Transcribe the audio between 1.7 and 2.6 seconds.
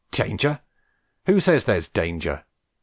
danger?